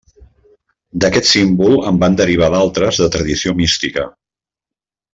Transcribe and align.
D'aquest 1.03 1.29
símbol 1.33 1.77
en 1.91 1.99
van 2.05 2.17
derivar 2.23 2.49
d'altres 2.57 3.01
de 3.05 3.13
tradició 3.19 3.57
mística. 3.63 4.11